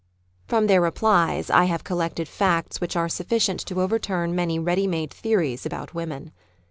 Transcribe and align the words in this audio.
From 0.47 0.65
their 0.65 0.81
replies 0.81 1.51
I 1.51 1.65
have 1.65 1.83
collected 1.83 2.27
tacts 2.27 2.81
which 2.81 2.95
are 2.95 3.07
sufficient 3.07 3.59
to 3.67 3.81
overturn 3.83 4.33
many 4.33 4.57
ready 4.57 4.87
made 4.87 5.11
theories 5.13 5.63
about 5.63 5.93
women. 5.93 6.31